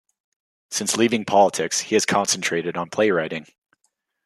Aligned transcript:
Since 0.71 0.97
leaving 0.97 1.25
politics 1.25 1.81
he 1.81 1.93
has 1.93 2.07
concentrated 2.07 2.75
on 2.75 2.89
playwriting. 2.89 3.45